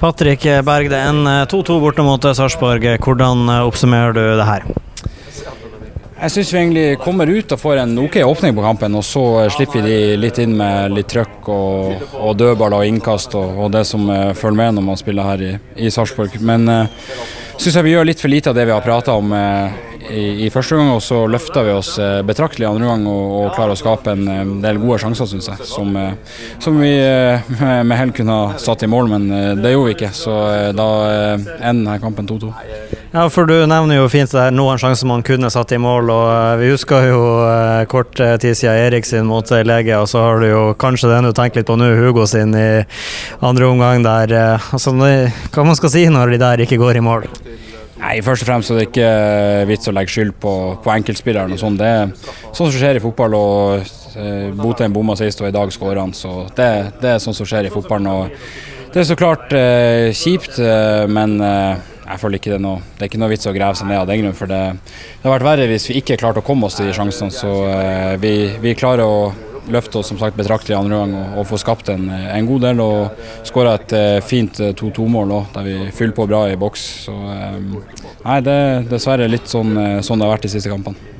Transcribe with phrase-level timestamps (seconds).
[0.00, 2.84] Patrick Berg, det er en 2-2 borte mot Sarpsborg.
[3.02, 4.66] Hvordan oppsummerer du det her?
[6.16, 9.22] Jeg syns vi egentlig kommer ut og får en ok åpning på kampen, og så
[9.52, 13.68] slipper vi de litt inn med litt trøkk og, og dødballer og innkast og, og,
[13.74, 16.38] det som følger med når man spiller her i, i Sarpsborg.
[16.40, 19.36] Men jeg uh, syns vi gjør litt for lite av det vi har prata om
[19.36, 19.76] uh,
[20.10, 23.24] i, i, første gang, og så løfta vi oss eh, betraktelig i andre gang og,
[23.38, 25.66] og klarer å skape en, en del gode sjanser, syns jeg.
[25.68, 27.50] Som, eh, som vi eh,
[27.88, 29.26] med, hell kunne ha satt i mål, men
[29.62, 30.12] det gjorde vi ikke.
[30.16, 30.36] Så
[30.76, 30.88] da
[31.64, 32.52] ender kampen 2-2.
[33.12, 36.10] Ja, for du nevner jo fint det er noen sjanser man kunne satt i mål,
[36.12, 37.20] og vi husker jo
[37.90, 41.32] kort tid siden Erik sin mot lege, og så har du jo kanskje den du
[41.36, 42.68] tenker litt på nå, Hugo sin i
[43.40, 44.36] andre omgang der.
[44.58, 47.30] Altså, hva man skal si når de der ikke går i mål?
[47.96, 50.52] Nei, Først og fremst er det ikke eh, vits å legge skyld på,
[50.84, 51.54] på enkeltspilleren.
[51.56, 51.78] og sånn.
[51.80, 52.12] Det er
[52.52, 53.36] sånn som skjer i fotball.
[53.38, 56.14] og eh, Botheim bomma sist, og i dag skårer han.
[56.16, 56.70] så det,
[57.00, 58.10] det, er sånn som skjer i fotballen.
[58.12, 62.66] og Det er så klart eh, kjipt, eh, men eh, jeg føler ikke det, er
[62.68, 64.36] noe, det er ikke noe vits å grave seg ned av den grunn.
[64.38, 66.94] For det, det har vært verre hvis vi ikke klarte å komme oss til de
[66.96, 67.34] sjansene.
[67.34, 71.48] Så eh, vi, vi klarer å løfte oss som sagt betraktelig andre gang og, og
[71.50, 72.84] få skapt en, en, god del.
[72.84, 76.86] Og skåra et uh, fint 2-2-mål òg, der vi fyller på bra i boks.
[77.06, 77.76] Så um,
[78.24, 81.12] nei, det er dessverre litt sånn, sånn det har vært de siste kampene.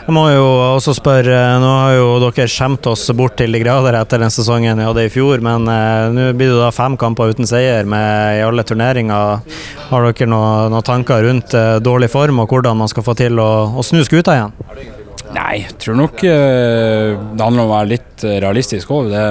[0.00, 3.94] Jeg må jo også spørre, Nå har jo dere skjemt oss bort til de grader
[3.98, 7.46] etter den sesongen vi hadde i fjor, men nå blir det da fem kamper uten
[7.46, 9.44] seier med, i alle turneringer.
[9.90, 11.54] Har dere noen, noe tanker rundt
[11.84, 14.98] dårlig form og hvordan man skal få til å, å snu skuta igjen?
[15.40, 19.08] Nei, jeg tror nok uh, det handler om å være litt eh, realistisk òg.
[19.12, 19.22] Det,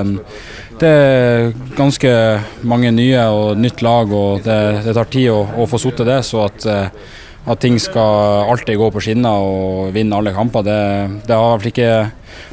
[0.82, 2.12] det, er ganske
[2.68, 6.22] mange nye og nytt lag, og det, det tar tid å, å få sotte det.
[6.26, 6.90] Så at, uh,
[7.46, 10.82] at, ting skal alltid gå på skinner og vinne alle kamper, det,
[11.30, 11.92] det har i ikke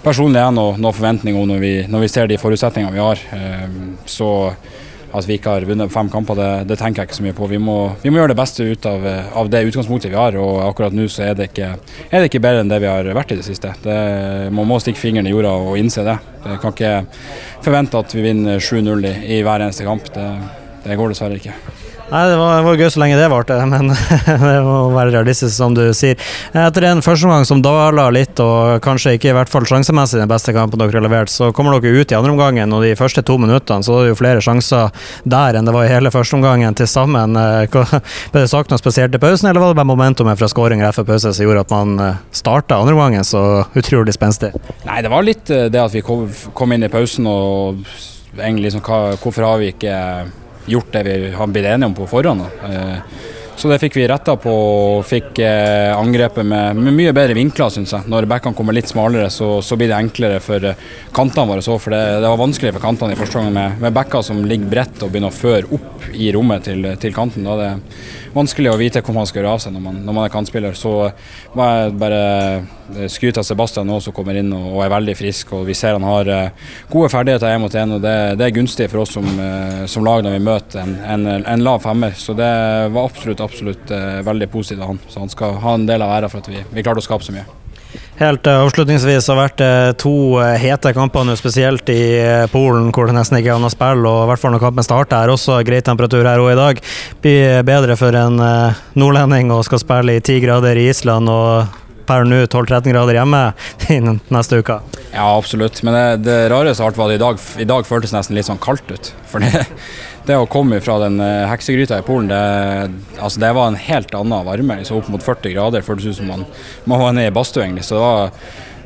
[0.04, 3.22] personlig jeg noen noe forventning om når vi, når vi, ser de forutsetningene vi har.
[4.10, 4.30] Så
[5.14, 7.48] at vi ikke har vunnet fem kamper, det, det, tenker jeg ikke så mye på.
[7.50, 10.60] Vi må, vi må gjøre det beste ut av, av, det utgangspunktet vi har, og
[10.66, 11.72] akkurat nå så er det, ikke,
[12.10, 13.72] er det ikke bedre enn det vi har vært i det siste.
[13.84, 13.96] Det,
[14.56, 16.18] man må stikke fingeren i jorda og innse det.
[16.46, 16.94] Jeg kan ikke
[17.64, 20.10] forvente at vi vinner 7-0 i, i, hver eneste kamp.
[20.14, 20.30] Det,
[20.86, 21.85] det går dessverre ikke.
[22.06, 25.74] Nei, Det var, var gøy så lenge det varte, men det må være realistisk, som
[25.74, 26.14] du sier.
[26.54, 30.54] Etter en førsteomgang som daler litt, og kanskje ikke i hvert fall sjansemessig den beste
[30.54, 33.40] kampen dere har levert, så kommer dere ut i andre omgangen, og de første to
[33.42, 34.94] minuttene så er det jo flere sjanser
[35.26, 37.34] der enn det var i hele førsteomgangen til sammen.
[37.42, 37.66] Eh,
[38.32, 40.94] ble det sagt noe spesielt i pausen, eller var det bare momentumet fra skåring rett
[40.94, 43.42] før pause som gjorde at man eh, starta andre omgangen så
[43.74, 44.54] utrolig spenstig?
[44.86, 47.82] Nei, det var litt eh, det at vi kom, inn i pausen og
[48.36, 49.94] egentlig liksom Hvorfor har vi ikke
[50.70, 52.46] gjort det vi har blitt enige om på forhånd.
[52.68, 52.98] Eh,
[53.56, 57.70] så det fikk vi retta på og fikk eh, angrepet med, med, mye bedre vinkler,
[57.72, 58.04] syns jeg.
[58.12, 60.82] Når backene kommer litt smalere, så, så, blir det enklere for eh,
[61.16, 61.80] kantene våre òg.
[61.80, 64.68] For det, det, var vanskelig for kantene i første gang med, med backer som ligger
[64.74, 67.48] bredt og begynner å føre opp i rommet til, til kanten.
[67.48, 67.80] Da er
[68.36, 70.76] vanskelig å vite hvor man skal gjøre av seg når man, når man er kantspiller.
[70.76, 70.92] Så
[71.56, 72.22] var jeg bare
[72.94, 75.52] eh, skryte av Sebastian nå som kommer inn og, og, er veldig frisk.
[75.56, 78.56] og Vi ser han har uh, gode ferdigheter én mot én, og det, det, er
[78.56, 82.16] gunstig for oss som, uh, som lag når vi møter en, en, en, lav femmer.
[82.18, 82.48] Så det
[82.94, 85.04] var absolutt, absolutt uh, veldig positivt av han.
[85.08, 87.26] Så han skal ha en del av æra for at vi, vi klarte å skape
[87.26, 87.46] så mye.
[88.16, 89.62] Helt avslutningsvis har vært
[90.00, 92.00] to hete kamper nå, spesielt i
[92.52, 94.04] Polen, hvor det nesten ikke er annet spill.
[94.08, 96.82] og i hvert fall Når kampen starter, er også grei temperatur her òg i dag.
[97.24, 98.40] Blir bedre for en
[98.96, 103.42] nordlending å skal spille i ti grader i Island og per nå 12-13 grader hjemme
[103.96, 104.78] innen neste uke.
[105.12, 105.82] Ja, absolutt.
[105.86, 108.62] Men det, det rareste alt var at i dag, i dag føltes nesten litt sånn
[108.62, 109.12] kaldt ut.
[109.30, 109.66] For det,
[110.28, 114.14] det å komme fra den eh, heksegryta i Polen, det, altså det var en helt
[114.16, 114.80] annen varme.
[114.86, 116.46] Så opp mot 40 grader føltes ut som man,
[116.84, 117.86] man var nede i badstue, egentlig.
[117.88, 118.32] Så det var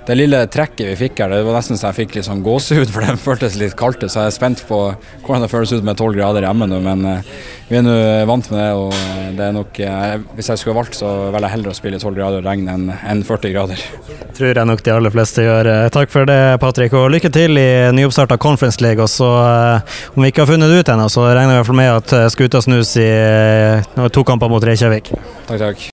[0.08, 2.90] det lille trekket vi fikk her, det var nesten så jeg fikk litt sånn gåsehud,
[2.92, 4.10] for det føltes litt kaldt ut.
[4.10, 4.78] Så jeg er spent på
[5.26, 6.80] hvordan det føles ut med 12 grader hjemme nå.
[6.84, 7.34] Men uh,
[7.70, 7.96] vi er nå
[8.28, 9.76] vant med det, og eh, det er nok
[10.34, 13.54] Hvis jeg skulle valgt, så velger jeg heller å spille 12 grader regn enn 40
[13.54, 13.84] grader.
[14.36, 15.70] Tror jeg nok de aller fleste gjør.
[15.94, 19.02] Takk for det, Patrick, og lykke til i nyoppstarta Conference League.
[19.02, 19.30] Og så,
[20.16, 21.94] om vi ikke har funnet det ut ennå, så regner vi i hvert fall med
[21.94, 23.10] at skuta snus i
[24.10, 25.12] to kamper mot Reykjavik.
[25.46, 25.88] Takk, takk.